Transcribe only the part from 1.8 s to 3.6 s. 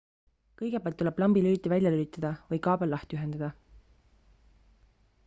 lülitada või kaabel lahti ühendada